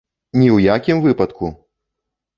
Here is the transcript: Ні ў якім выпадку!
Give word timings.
Ні 0.39 0.47
ў 0.55 0.71
якім 0.77 1.05
выпадку! 1.05 1.53